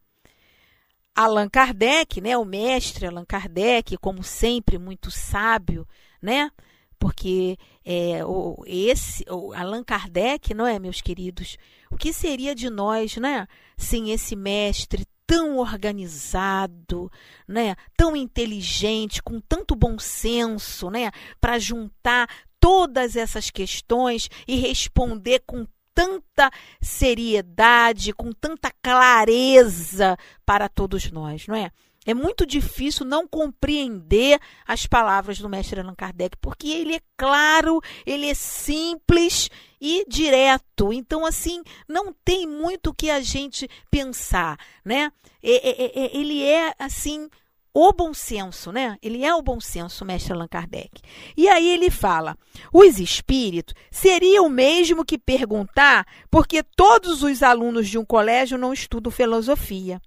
Allan 1.14 1.48
Kardec, 1.48 2.20
né, 2.20 2.36
o 2.36 2.44
mestre 2.44 3.06
Allan 3.06 3.24
Kardec, 3.24 3.96
como 3.98 4.22
sempre 4.22 4.78
muito 4.78 5.10
sábio, 5.10 5.86
né? 6.20 6.50
Porque 6.98 7.58
é, 7.84 8.24
o, 8.24 8.62
esse, 8.66 9.24
o 9.28 9.52
Allan 9.52 9.82
Kardec, 9.82 10.54
não 10.54 10.66
é, 10.66 10.78
meus 10.78 11.00
queridos? 11.00 11.58
O 11.90 11.96
que 11.96 12.12
seria 12.12 12.54
de 12.54 12.70
nós, 12.70 13.16
né? 13.16 13.46
Sem 13.76 14.12
esse 14.12 14.36
mestre 14.36 15.04
tão 15.26 15.58
organizado, 15.58 17.10
né? 17.46 17.74
Tão 17.96 18.14
inteligente, 18.14 19.22
com 19.22 19.40
tanto 19.40 19.74
bom 19.74 19.98
senso, 19.98 20.90
né? 20.90 21.10
Para 21.40 21.58
juntar 21.58 22.28
todas 22.60 23.16
essas 23.16 23.50
questões 23.50 24.28
e 24.46 24.56
responder 24.56 25.42
com 25.44 25.66
tanta 25.94 26.50
seriedade, 26.80 28.12
com 28.12 28.32
tanta 28.32 28.70
clareza 28.82 30.16
para 30.44 30.68
todos 30.68 31.10
nós, 31.10 31.46
não 31.46 31.54
é? 31.54 31.70
É 32.04 32.14
muito 32.14 32.44
difícil 32.44 33.06
não 33.06 33.28
compreender 33.28 34.40
as 34.66 34.86
palavras 34.86 35.38
do 35.38 35.48
mestre 35.48 35.80
Allan 35.80 35.94
Kardec, 35.94 36.36
porque 36.40 36.66
ele 36.66 36.96
é 36.96 37.00
claro, 37.16 37.80
ele 38.04 38.28
é 38.28 38.34
simples 38.34 39.48
e 39.80 40.04
direto. 40.08 40.92
Então, 40.92 41.24
assim, 41.24 41.62
não 41.88 42.12
tem 42.24 42.46
muito 42.46 42.90
o 42.90 42.94
que 42.94 43.08
a 43.08 43.20
gente 43.20 43.68
pensar, 43.88 44.58
né? 44.84 45.12
É, 45.40 45.70
é, 45.70 46.04
é, 46.04 46.16
ele 46.16 46.42
é, 46.42 46.74
assim, 46.76 47.28
o 47.74 47.92
bom 47.92 48.12
senso, 48.12 48.70
né? 48.70 48.98
Ele 49.02 49.24
é 49.24 49.34
o 49.34 49.42
bom 49.42 49.60
senso, 49.60 50.04
mestre 50.04 50.32
Allan 50.32 50.48
Kardec. 50.48 51.00
E 51.36 51.48
aí 51.48 51.68
ele 51.68 51.90
fala: 51.90 52.36
os 52.72 52.98
espíritos 52.98 53.74
seria 53.90 54.42
o 54.42 54.50
mesmo 54.50 55.04
que 55.04 55.18
perguntar 55.18 56.06
porque 56.30 56.62
todos 56.62 57.22
os 57.22 57.42
alunos 57.42 57.88
de 57.88 57.98
um 57.98 58.04
colégio 58.04 58.58
não 58.58 58.72
estudam 58.72 59.10
filosofia. 59.10 60.00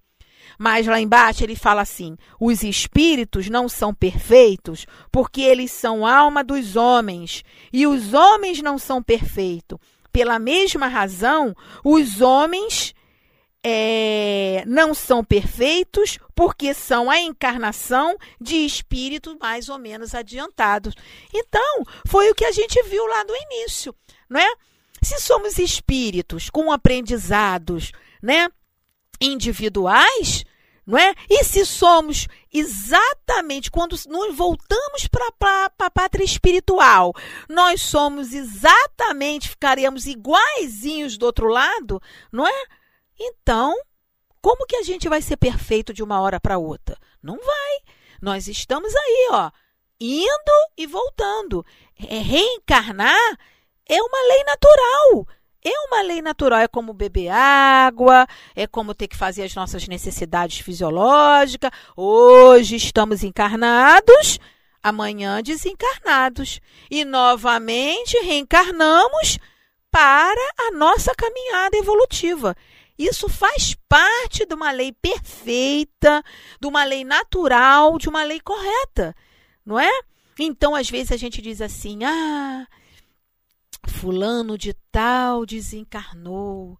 Mas 0.57 0.85
lá 0.85 0.99
embaixo 0.99 1.43
ele 1.43 1.55
fala 1.55 1.81
assim: 1.81 2.15
os 2.39 2.63
espíritos 2.63 3.49
não 3.49 3.67
são 3.67 3.93
perfeitos 3.93 4.85
porque 5.11 5.41
eles 5.41 5.71
são 5.71 6.05
alma 6.05 6.43
dos 6.43 6.75
homens, 6.75 7.43
e 7.73 7.87
os 7.87 8.13
homens 8.13 8.61
não 8.61 8.77
são 8.77 9.01
perfeitos. 9.01 9.79
Pela 10.11 10.39
mesma 10.39 10.87
razão, 10.87 11.53
os 11.83 12.21
homens 12.21 12.94
é, 13.67 14.63
não 14.67 14.93
são 14.93 15.23
perfeitos 15.23 16.19
porque 16.35 16.71
são 16.71 17.09
a 17.09 17.19
encarnação 17.19 18.15
de 18.39 18.57
espíritos 18.57 19.35
mais 19.41 19.69
ou 19.69 19.79
menos 19.79 20.13
adiantados. 20.13 20.93
Então, 21.33 21.83
foi 22.07 22.29
o 22.29 22.35
que 22.35 22.45
a 22.45 22.51
gente 22.51 22.79
viu 22.83 23.03
lá 23.07 23.23
no 23.23 23.35
início, 23.35 23.95
não 24.29 24.39
é? 24.39 24.53
Se 25.01 25.19
somos 25.19 25.57
espíritos 25.57 26.47
com 26.47 26.71
aprendizados, 26.71 27.91
né? 28.21 28.49
individuais, 29.19 30.45
não 30.85 30.99
é? 30.99 31.15
E 31.27 31.43
se 31.43 31.65
somos 31.65 32.27
exatamente, 32.53 33.71
quando 33.71 33.97
nos 34.07 34.35
voltamos 34.35 35.07
para 35.07 35.71
a 35.79 35.89
pátria 35.89 36.23
espiritual, 36.23 37.13
nós 37.49 37.81
somos 37.81 38.31
exatamente, 38.31 39.49
ficaremos 39.49 40.05
iguaizinhos 40.05 41.17
do 41.17 41.25
outro 41.25 41.47
lado, 41.47 41.99
não 42.31 42.45
é? 42.45 42.65
Então, 43.19 43.75
como 44.41 44.65
que 44.65 44.75
a 44.75 44.83
gente 44.83 45.09
vai 45.09 45.21
ser 45.21 45.37
perfeito 45.37 45.93
de 45.93 46.03
uma 46.03 46.19
hora 46.21 46.39
para 46.39 46.57
outra? 46.57 46.97
Não 47.21 47.37
vai. 47.37 47.79
Nós 48.21 48.47
estamos 48.47 48.93
aí, 48.95 49.29
ó, 49.31 49.51
indo 49.99 50.51
e 50.77 50.85
voltando. 50.85 51.65
Reencarnar 51.95 53.37
é 53.87 54.01
uma 54.01 54.27
lei 54.27 54.43
natural. 54.43 55.27
É 55.63 55.71
uma 55.87 56.03
lei 56.03 56.21
natural, 56.21 56.59
é 56.59 56.67
como 56.67 56.93
beber 56.93 57.29
água, 57.29 58.27
é 58.55 58.67
como 58.67 58.93
ter 58.93 59.07
que 59.07 59.17
fazer 59.17 59.41
as 59.41 59.55
nossas 59.55 59.87
necessidades 59.87 60.59
fisiológicas. 60.59 61.71
Hoje 61.97 62.75
estamos 62.75 63.23
encarnados, 63.23 64.39
amanhã 64.83 65.41
desencarnados. 65.41 66.61
E 66.91 67.03
novamente 67.03 68.15
reencarnamos 68.19 69.39
para 69.89 70.51
a 70.67 70.71
nossa 70.71 71.15
caminhada 71.15 71.77
evolutiva. 71.77 72.55
Isso 72.97 73.27
faz 73.27 73.75
parte 73.89 74.45
de 74.45 74.53
uma 74.53 74.71
lei 74.71 74.91
perfeita, 74.93 76.23
de 76.59 76.67
uma 76.67 76.83
lei 76.83 77.03
natural, 77.03 77.97
de 77.97 78.07
uma 78.07 78.23
lei 78.23 78.39
correta, 78.39 79.15
não 79.65 79.79
é? 79.79 79.91
Então, 80.39 80.75
às 80.75 80.89
vezes 80.89 81.11
a 81.11 81.17
gente 81.17 81.41
diz 81.41 81.61
assim: 81.61 82.03
ah, 82.03 82.67
Fulano 83.87 84.57
de 84.57 84.73
tal 84.91 85.45
desencarnou. 85.45 86.79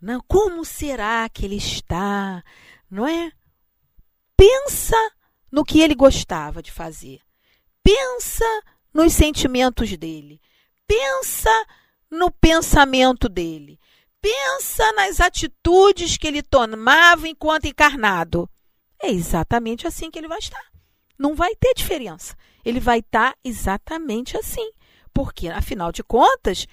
Não, 0.00 0.20
como 0.28 0.64
será 0.64 1.28
que 1.28 1.44
ele 1.44 1.56
está? 1.56 2.42
Não 2.90 3.06
é? 3.06 3.32
Pensa 4.36 4.96
no 5.50 5.64
que 5.64 5.80
ele 5.80 5.94
gostava 5.94 6.62
de 6.62 6.70
fazer. 6.70 7.20
Pensa 7.82 8.44
nos 8.92 9.12
sentimentos 9.12 9.96
dele. 9.96 10.40
Pensa 10.86 11.50
no 12.10 12.30
pensamento 12.30 13.28
dele. 13.28 13.78
Pensa 14.20 14.92
nas 14.92 15.20
atitudes 15.20 16.16
que 16.16 16.26
ele 16.26 16.42
tomava 16.42 17.28
enquanto 17.28 17.66
encarnado. 17.66 18.48
É 19.00 19.10
exatamente 19.10 19.86
assim 19.86 20.10
que 20.10 20.18
ele 20.18 20.28
vai 20.28 20.38
estar. 20.38 20.64
Não 21.18 21.34
vai 21.34 21.54
ter 21.54 21.74
diferença. 21.74 22.36
Ele 22.64 22.80
vai 22.80 22.98
estar 22.98 23.36
exatamente 23.44 24.36
assim. 24.36 24.70
Porque, 25.12 25.48
afinal 25.48 25.90
de 25.92 26.02
contas, 26.02 26.66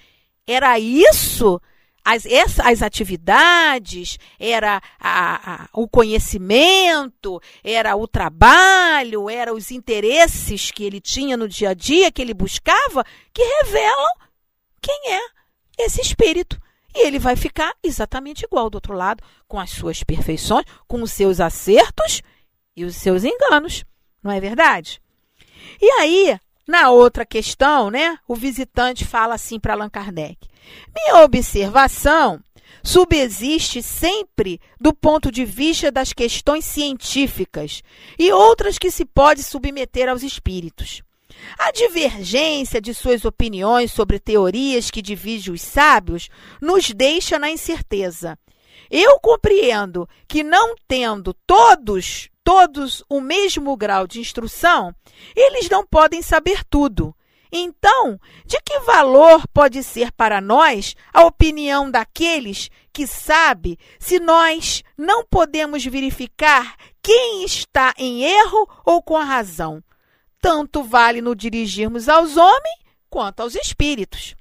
era 0.46 0.78
isso, 0.78 1.60
as, 2.04 2.24
essa, 2.24 2.68
as 2.68 2.82
atividades, 2.82 4.16
era 4.38 4.80
a, 5.00 5.64
a, 5.64 5.68
o 5.72 5.88
conhecimento, 5.88 7.40
era 7.64 7.96
o 7.96 8.06
trabalho, 8.06 9.28
era 9.28 9.52
os 9.52 9.72
interesses 9.72 10.70
que 10.70 10.84
ele 10.84 11.00
tinha 11.00 11.36
no 11.36 11.48
dia 11.48 11.70
a 11.70 11.74
dia, 11.74 12.12
que 12.12 12.22
ele 12.22 12.32
buscava, 12.32 13.04
que 13.34 13.42
revelam 13.42 14.14
quem 14.80 15.12
é 15.14 15.20
esse 15.78 16.00
espírito. 16.00 16.60
E 16.96 17.06
ele 17.06 17.18
vai 17.18 17.36
ficar 17.36 17.74
exatamente 17.82 18.46
igual 18.46 18.70
do 18.70 18.76
outro 18.76 18.94
lado, 18.94 19.22
com 19.46 19.60
as 19.60 19.68
suas 19.70 20.02
perfeições, 20.02 20.64
com 20.88 21.02
os 21.02 21.12
seus 21.12 21.40
acertos 21.40 22.22
e 22.74 22.86
os 22.86 22.96
seus 22.96 23.22
enganos. 23.22 23.84
Não 24.22 24.32
é 24.32 24.40
verdade? 24.40 24.98
E 25.78 25.90
aí, 26.00 26.40
na 26.66 26.88
outra 26.88 27.26
questão, 27.26 27.90
né, 27.90 28.18
o 28.26 28.34
visitante 28.34 29.04
fala 29.04 29.34
assim 29.34 29.60
para 29.60 29.74
Allan 29.74 29.90
Kardec: 29.90 30.48
Minha 30.94 31.22
observação 31.22 32.40
subsiste 32.82 33.82
sempre 33.82 34.58
do 34.80 34.94
ponto 34.94 35.30
de 35.30 35.44
vista 35.44 35.92
das 35.92 36.14
questões 36.14 36.64
científicas 36.64 37.82
e 38.18 38.32
outras 38.32 38.78
que 38.78 38.90
se 38.90 39.04
pode 39.04 39.42
submeter 39.42 40.08
aos 40.08 40.22
espíritos. 40.22 41.02
A 41.58 41.70
divergência 41.70 42.80
de 42.80 42.92
suas 42.94 43.24
opiniões 43.24 43.92
sobre 43.92 44.18
teorias 44.18 44.90
que 44.90 45.02
dividem 45.02 45.52
os 45.52 45.62
sábios 45.62 46.28
nos 46.60 46.90
deixa 46.90 47.38
na 47.38 47.50
incerteza. 47.50 48.38
Eu 48.90 49.18
compreendo 49.20 50.08
que 50.28 50.42
não 50.42 50.74
tendo 50.86 51.34
todos 51.46 52.30
todos 52.46 53.02
o 53.08 53.20
mesmo 53.20 53.76
grau 53.76 54.06
de 54.06 54.20
instrução, 54.20 54.94
eles 55.34 55.68
não 55.68 55.84
podem 55.84 56.22
saber 56.22 56.62
tudo. 56.70 57.12
Então, 57.50 58.20
de 58.44 58.56
que 58.64 58.78
valor 58.80 59.42
pode 59.52 59.82
ser 59.82 60.12
para 60.12 60.40
nós 60.40 60.94
a 61.12 61.24
opinião 61.24 61.90
daqueles 61.90 62.70
que 62.92 63.04
sabe 63.04 63.76
se 63.98 64.20
nós 64.20 64.84
não 64.96 65.24
podemos 65.24 65.84
verificar 65.84 66.76
quem 67.02 67.44
está 67.44 67.92
em 67.98 68.22
erro 68.22 68.68
ou 68.84 69.02
com 69.02 69.16
a 69.16 69.24
razão? 69.24 69.82
Tanto 70.40 70.82
vale 70.82 71.20
no 71.20 71.34
dirigirmos 71.34 72.08
aos 72.08 72.36
homens 72.36 72.80
quanto 73.08 73.40
aos 73.40 73.54
espíritos. 73.54 74.34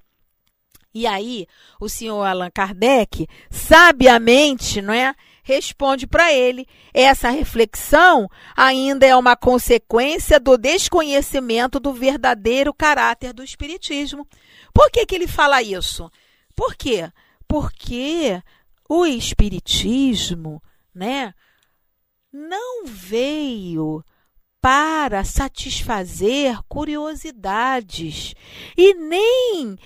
E 0.93 1.05
aí, 1.05 1.45
o 1.79 1.89
senhor 1.89 2.23
Allan 2.23 2.49
Kardec, 2.49 3.27
sabiamente, 3.49 4.81
não 4.81 4.93
é? 4.93 5.13
responde 5.45 6.07
para 6.07 6.33
ele: 6.33 6.67
essa 6.93 7.29
reflexão 7.29 8.27
ainda 8.57 9.05
é 9.05 9.15
uma 9.15 9.37
consequência 9.37 10.39
do 10.39 10.57
desconhecimento 10.57 11.79
do 11.79 11.93
verdadeiro 11.93 12.73
caráter 12.73 13.31
do 13.31 13.43
Espiritismo. 13.43 14.27
Por 14.73 14.89
que, 14.89 15.05
que 15.05 15.15
ele 15.15 15.27
fala 15.27 15.61
isso? 15.61 16.11
Por 16.55 16.75
quê? 16.75 17.09
Porque 17.47 18.41
o 18.89 19.05
Espiritismo, 19.05 20.61
né, 20.93 21.33
não 22.33 22.85
veio 22.85 24.03
para 24.65 25.24
satisfazer 25.24 26.57
curiosidades 26.67 28.34
e 28.75 28.95
nem 28.95 29.77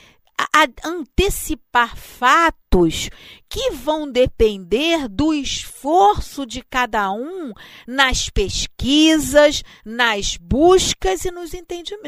antecipar 0.86 1.98
fatos 1.98 3.10
que 3.50 3.72
vão 3.72 4.10
depender 4.10 5.10
do 5.10 5.34
esforço 5.34 6.46
de 6.46 6.62
cada 6.62 7.12
um 7.12 7.52
nas 7.86 8.30
pesquisas, 8.30 9.64
nas 9.84 10.38
buscas 10.38 11.26
e 11.26 11.32
nos 11.32 11.52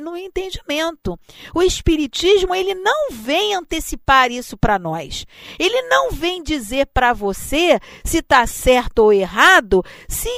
no 0.02 0.16
entendimento. 0.16 1.20
O 1.54 1.62
espiritismo, 1.62 2.56
ele 2.56 2.74
não 2.74 3.12
vem 3.12 3.54
antecipar 3.54 4.32
isso 4.32 4.56
para 4.56 4.80
nós. 4.80 5.26
Ele 5.60 5.82
não 5.90 6.12
vem 6.12 6.42
dizer 6.42 6.86
para 6.94 7.12
você 7.12 7.82
se 8.02 8.20
está 8.20 8.48
certo 8.48 9.00
ou 9.00 9.12
errado, 9.12 9.84
se 10.08 10.30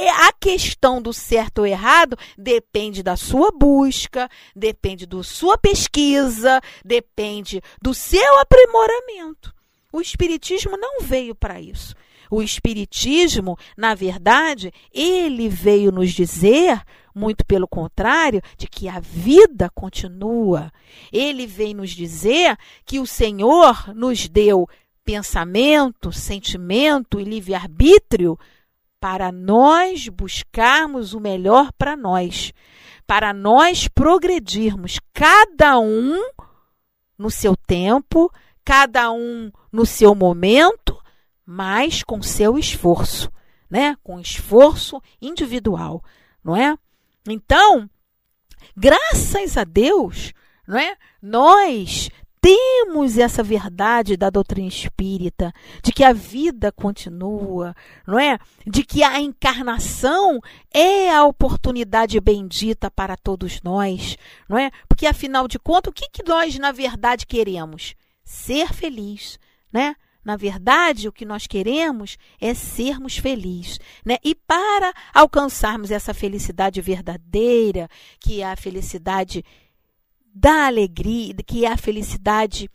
é, 0.00 0.08
a 0.08 0.32
questão 0.32 1.02
do 1.02 1.12
certo 1.12 1.58
ou 1.58 1.66
errado 1.66 2.16
depende 2.38 3.02
da 3.02 3.16
sua 3.16 3.50
busca, 3.50 4.30
depende 4.56 5.04
da 5.04 5.22
sua 5.22 5.58
pesquisa, 5.58 6.58
depende 6.82 7.60
do 7.82 7.92
seu 7.92 8.38
aprimoramento. 8.40 9.54
O 9.92 10.00
Espiritismo 10.00 10.76
não 10.78 11.02
veio 11.02 11.34
para 11.34 11.60
isso. 11.60 11.94
O 12.30 12.40
Espiritismo, 12.40 13.58
na 13.76 13.94
verdade, 13.94 14.72
ele 14.90 15.50
veio 15.50 15.92
nos 15.92 16.12
dizer, 16.12 16.80
muito 17.14 17.44
pelo 17.44 17.68
contrário, 17.68 18.40
de 18.56 18.68
que 18.68 18.88
a 18.88 19.00
vida 19.00 19.68
continua. 19.74 20.72
Ele 21.12 21.46
veio 21.46 21.76
nos 21.76 21.90
dizer 21.90 22.56
que 22.86 23.00
o 23.00 23.06
Senhor 23.06 23.92
nos 23.94 24.28
deu 24.28 24.66
pensamento, 25.04 26.10
sentimento 26.10 27.20
e 27.20 27.24
livre-arbítrio 27.24 28.38
para 29.00 29.32
nós 29.32 30.08
buscarmos 30.08 31.14
o 31.14 31.20
melhor 31.20 31.72
para 31.72 31.96
nós, 31.96 32.52
para 33.06 33.32
nós 33.32 33.88
progredirmos, 33.88 35.00
cada 35.12 35.80
um 35.80 36.22
no 37.18 37.30
seu 37.30 37.56
tempo, 37.56 38.30
cada 38.62 39.10
um 39.10 39.50
no 39.72 39.86
seu 39.86 40.14
momento, 40.14 40.96
mas 41.44 42.02
com 42.02 42.22
seu 42.22 42.58
esforço, 42.58 43.32
né? 43.68 43.96
Com 44.02 44.20
esforço 44.20 45.02
individual, 45.20 46.04
não 46.44 46.54
é? 46.54 46.76
Então, 47.26 47.88
graças 48.76 49.56
a 49.56 49.64
Deus, 49.64 50.32
não 50.66 50.78
é? 50.78 50.96
Nós 51.20 52.10
temos 52.40 53.18
essa 53.18 53.42
verdade 53.42 54.16
da 54.16 54.30
doutrina 54.30 54.66
espírita, 54.66 55.52
de 55.82 55.92
que 55.92 56.02
a 56.02 56.12
vida 56.12 56.72
continua, 56.72 57.74
não 58.06 58.18
é? 58.18 58.38
De 58.66 58.82
que 58.82 59.02
a 59.02 59.20
encarnação 59.20 60.40
é 60.72 61.14
a 61.14 61.24
oportunidade 61.24 62.18
bendita 62.18 62.90
para 62.90 63.16
todos 63.16 63.60
nós, 63.62 64.16
não 64.48 64.56
é? 64.56 64.70
Porque 64.88 65.06
afinal 65.06 65.46
de 65.46 65.58
contas, 65.58 65.90
o 65.90 65.94
que, 65.94 66.08
que 66.10 66.26
nós 66.26 66.58
na 66.58 66.72
verdade 66.72 67.26
queremos? 67.26 67.94
Ser 68.24 68.72
feliz, 68.72 69.38
né? 69.72 69.94
Na 70.24 70.36
verdade, 70.36 71.08
o 71.08 71.12
que 71.12 71.24
nós 71.24 71.46
queremos 71.46 72.18
é 72.40 72.52
sermos 72.52 73.16
felizes, 73.16 73.78
né? 74.04 74.16
E 74.22 74.34
para 74.34 74.92
alcançarmos 75.14 75.90
essa 75.90 76.12
felicidade 76.12 76.80
verdadeira, 76.80 77.88
que 78.18 78.42
é 78.42 78.50
a 78.50 78.56
felicidade 78.56 79.44
da 80.34 80.66
alegria, 80.66 81.34
que 81.46 81.64
é 81.64 81.72
a 81.72 81.76
felicidade, 81.76 82.70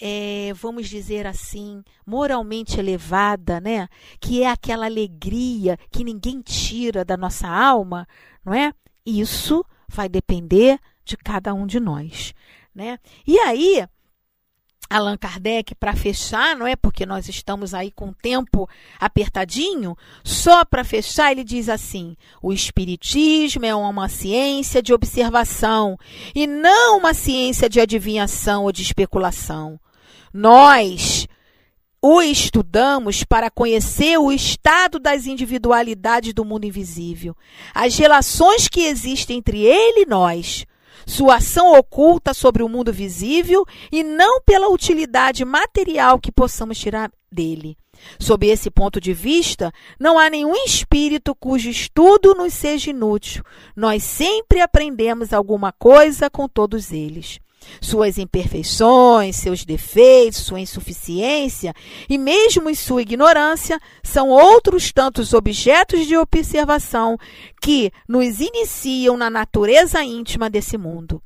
é, 0.00 0.52
vamos 0.54 0.88
dizer 0.88 1.26
assim, 1.26 1.82
moralmente 2.06 2.78
elevada, 2.78 3.60
né? 3.60 3.88
Que 4.18 4.42
é 4.42 4.50
aquela 4.50 4.86
alegria 4.86 5.78
que 5.90 6.02
ninguém 6.02 6.40
tira 6.40 7.04
da 7.04 7.16
nossa 7.16 7.48
alma, 7.48 8.06
não 8.44 8.54
é? 8.54 8.72
Isso 9.04 9.64
vai 9.88 10.08
depender 10.08 10.78
de 11.04 11.16
cada 11.16 11.52
um 11.52 11.66
de 11.66 11.78
nós, 11.78 12.32
né? 12.74 12.98
E 13.26 13.38
aí, 13.38 13.86
Allan 14.90 15.16
Kardec, 15.16 15.72
para 15.76 15.94
fechar, 15.94 16.56
não 16.56 16.66
é? 16.66 16.74
Porque 16.74 17.06
nós 17.06 17.28
estamos 17.28 17.72
aí 17.72 17.92
com 17.92 18.08
o 18.08 18.14
tempo 18.14 18.68
apertadinho, 18.98 19.96
só 20.24 20.64
para 20.64 20.82
fechar, 20.82 21.30
ele 21.30 21.44
diz 21.44 21.68
assim: 21.68 22.16
o 22.42 22.52
Espiritismo 22.52 23.64
é 23.64 23.72
uma 23.72 24.08
ciência 24.08 24.82
de 24.82 24.92
observação 24.92 25.96
e 26.34 26.44
não 26.44 26.98
uma 26.98 27.14
ciência 27.14 27.68
de 27.68 27.80
adivinhação 27.80 28.64
ou 28.64 28.72
de 28.72 28.82
especulação. 28.82 29.78
Nós 30.34 31.28
o 32.02 32.22
estudamos 32.22 33.22
para 33.22 33.50
conhecer 33.50 34.18
o 34.18 34.32
estado 34.32 34.98
das 34.98 35.26
individualidades 35.26 36.32
do 36.32 36.44
mundo 36.44 36.64
invisível, 36.64 37.36
as 37.74 37.96
relações 37.96 38.68
que 38.68 38.80
existem 38.80 39.38
entre 39.38 39.60
ele 39.60 40.02
e 40.02 40.06
nós 40.06 40.64
sua 41.06 41.36
ação 41.36 41.74
oculta 41.76 42.32
sobre 42.34 42.62
o 42.62 42.68
mundo 42.68 42.92
visível 42.92 43.64
e 43.90 44.02
não 44.02 44.40
pela 44.42 44.68
utilidade 44.68 45.44
material 45.44 46.18
que 46.18 46.32
possamos 46.32 46.78
tirar 46.78 47.10
dele. 47.30 47.76
Sob 48.18 48.46
esse 48.46 48.70
ponto 48.70 49.00
de 49.00 49.12
vista, 49.12 49.72
não 49.98 50.18
há 50.18 50.30
nenhum 50.30 50.54
espírito 50.64 51.34
cujo 51.34 51.68
estudo 51.68 52.34
nos 52.34 52.54
seja 52.54 52.90
inútil. 52.90 53.44
Nós 53.76 54.02
sempre 54.02 54.60
aprendemos 54.60 55.32
alguma 55.32 55.72
coisa 55.72 56.30
com 56.30 56.48
todos 56.48 56.92
eles 56.92 57.38
suas 57.80 58.18
imperfeições, 58.18 59.36
seus 59.36 59.64
defeitos, 59.64 60.40
sua 60.40 60.60
insuficiência 60.60 61.74
e 62.08 62.16
mesmo 62.18 62.74
sua 62.74 63.02
ignorância 63.02 63.80
são 64.02 64.28
outros 64.28 64.92
tantos 64.92 65.32
objetos 65.34 66.06
de 66.06 66.16
observação 66.16 67.16
que 67.60 67.90
nos 68.08 68.40
iniciam 68.40 69.16
na 69.16 69.28
natureza 69.28 70.02
íntima 70.02 70.48
desse 70.48 70.78
mundo. 70.78 71.22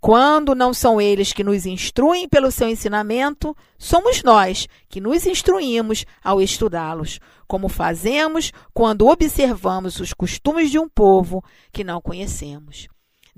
Quando 0.00 0.54
não 0.54 0.72
são 0.72 1.00
eles 1.00 1.32
que 1.32 1.42
nos 1.42 1.66
instruem 1.66 2.28
pelo 2.28 2.52
seu 2.52 2.68
ensinamento, 2.68 3.56
somos 3.76 4.22
nós 4.22 4.68
que 4.88 5.00
nos 5.00 5.26
instruímos 5.26 6.04
ao 6.22 6.40
estudá-los, 6.40 7.18
como 7.48 7.68
fazemos 7.68 8.52
quando 8.72 9.08
observamos 9.08 9.98
os 9.98 10.12
costumes 10.12 10.70
de 10.70 10.78
um 10.78 10.88
povo 10.88 11.42
que 11.72 11.82
não 11.82 12.00
conhecemos. 12.00 12.86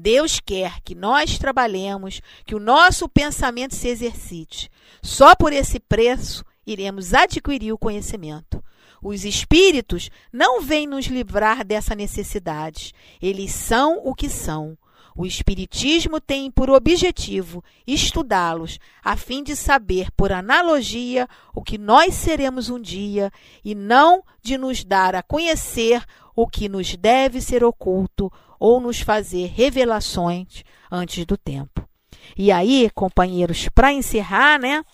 Deus 0.01 0.41
quer 0.41 0.81
que 0.83 0.95
nós 0.95 1.39
trabalhemos, 1.39 2.21
que 2.45 2.55
o 2.55 2.61
nosso 2.61 3.09
pensamento 3.09 3.75
se 3.75 3.89
exercite. 3.89 4.71
Só 5.03 5.37
por 5.37 5.53
esse 5.53 5.79
preço 5.79 6.45
iremos 6.67 7.15
adquirir 7.15 7.73
o 7.73 7.79
conhecimento. 7.79 8.63
Os 9.03 9.25
espíritos 9.25 10.11
não 10.33 10.61
vêm 10.61 10.87
nos 10.87 11.07
livrar 11.07 11.65
dessa 11.65 11.95
necessidade. 11.95 12.93
Eles 13.21 13.53
são 13.53 14.01
o 14.05 14.15
que 14.15 14.29
são. 14.29 14.77
O 15.17 15.27
Espiritismo 15.27 16.21
tem 16.21 16.51
por 16.51 16.71
objetivo 16.71 17.63
estudá-los, 17.87 18.79
a 19.03 19.17
fim 19.17 19.43
de 19.43 19.57
saber, 19.57 20.11
por 20.13 20.33
analogia, 20.33 21.29
o 21.55 21.63
que 21.63 21.77
nós 21.77 22.15
seremos 22.15 22.71
um 22.71 22.81
dia, 22.81 23.31
e 23.65 23.75
não 23.75 24.23
de 24.41 24.57
nos 24.57 24.85
dar 24.85 25.15
a 25.15 25.23
conhecer 25.23 26.05
o 26.35 26.47
que 26.47 26.69
nos 26.69 26.95
deve 26.97 27.41
ser 27.41 27.65
oculto 27.65 28.33
ou 28.61 28.79
nos 28.79 29.01
fazer 29.01 29.47
revelações 29.47 30.63
antes 30.93 31.25
do 31.25 31.37
tempo. 31.37 31.89
E 32.37 32.53
aí, 32.53 32.91
companheiros, 32.95 33.69
para 33.75 33.93
encerrar, 33.93 34.61
né? 34.61 34.85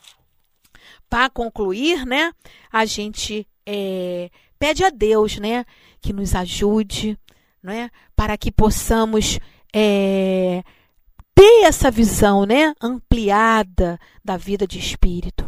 Para 1.11 1.29
concluir, 1.29 2.07
né? 2.07 2.33
A 2.72 2.85
gente 2.85 3.46
é, 3.66 4.31
pede 4.59 4.85
a 4.85 4.90
Deus, 4.90 5.38
né? 5.38 5.64
Que 6.00 6.12
nos 6.12 6.35
ajude, 6.35 7.18
né? 7.62 7.90
Para 8.14 8.38
que 8.38 8.52
possamos 8.52 9.40
é, 9.74 10.62
ter 11.37 11.64
essa 11.64 11.90
visão 11.90 12.46
né, 12.46 12.72
ampliada 12.81 14.01
da 14.25 14.38
vida 14.38 14.66
de 14.66 14.79
espírito, 14.79 15.46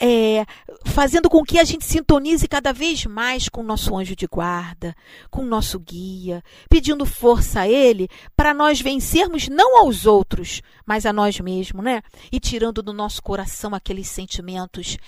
é, 0.00 0.44
fazendo 0.84 1.30
com 1.30 1.44
que 1.44 1.60
a 1.60 1.64
gente 1.64 1.84
sintonize 1.84 2.48
cada 2.48 2.72
vez 2.72 3.06
mais 3.06 3.48
com 3.48 3.60
o 3.60 3.64
nosso 3.64 3.96
anjo 3.96 4.16
de 4.16 4.26
guarda, 4.26 4.96
com 5.30 5.42
o 5.42 5.46
nosso 5.46 5.78
guia, 5.78 6.42
pedindo 6.68 7.06
força 7.06 7.60
a 7.60 7.68
ele 7.68 8.08
para 8.36 8.52
nós 8.52 8.80
vencermos 8.80 9.48
não 9.48 9.78
aos 9.78 10.06
outros, 10.06 10.60
mas 10.84 11.06
a 11.06 11.12
nós 11.12 11.38
mesmos, 11.38 11.84
né? 11.84 12.02
E 12.32 12.40
tirando 12.40 12.82
do 12.82 12.92
nosso 12.92 13.22
coração 13.22 13.76
aqueles 13.76 14.08
sentimentos 14.08 14.98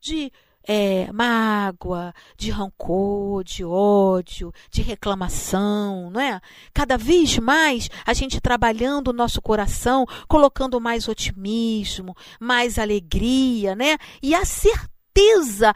de 0.00 0.30
é, 0.66 1.12
mágoa, 1.12 2.14
de 2.36 2.50
rancor, 2.50 3.44
de 3.44 3.64
ódio, 3.64 4.52
de 4.70 4.82
reclamação, 4.82 6.10
não 6.10 6.20
é? 6.20 6.40
Cada 6.72 6.96
vez 6.96 7.38
mais 7.38 7.90
a 8.06 8.14
gente 8.14 8.40
trabalhando 8.40 9.08
o 9.08 9.12
nosso 9.12 9.40
coração, 9.42 10.06
colocando 10.26 10.80
mais 10.80 11.06
otimismo, 11.06 12.16
mais 12.40 12.78
alegria, 12.78 13.76
né? 13.76 13.98
E 14.22 14.34
a 14.34 14.44
certeza 14.44 15.74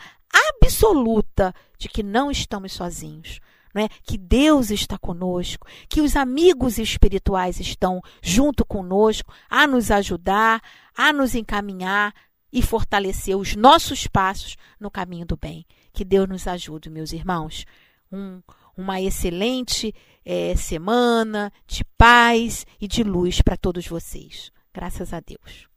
absoluta 0.50 1.54
de 1.78 1.88
que 1.88 2.02
não 2.02 2.30
estamos 2.30 2.72
sozinhos. 2.72 3.40
Não 3.74 3.82
é? 3.82 3.88
Que 4.02 4.16
Deus 4.16 4.70
está 4.70 4.96
conosco, 4.96 5.66
que 5.90 6.00
os 6.00 6.16
amigos 6.16 6.78
espirituais 6.78 7.60
estão 7.60 8.00
junto 8.22 8.64
conosco 8.64 9.30
a 9.48 9.66
nos 9.66 9.90
ajudar, 9.90 10.62
a 10.96 11.12
nos 11.12 11.34
encaminhar, 11.34 12.14
e 12.52 12.62
fortalecer 12.62 13.36
os 13.36 13.54
nossos 13.54 14.06
passos 14.06 14.56
no 14.80 14.90
caminho 14.90 15.26
do 15.26 15.36
bem. 15.36 15.66
Que 15.92 16.04
Deus 16.04 16.28
nos 16.28 16.46
ajude, 16.46 16.90
meus 16.90 17.12
irmãos. 17.12 17.64
Um, 18.10 18.40
uma 18.76 19.00
excelente 19.00 19.94
é, 20.24 20.54
semana 20.56 21.52
de 21.66 21.84
paz 21.96 22.66
e 22.80 22.88
de 22.88 23.02
luz 23.02 23.42
para 23.42 23.56
todos 23.56 23.86
vocês. 23.86 24.50
Graças 24.72 25.12
a 25.12 25.20
Deus. 25.20 25.68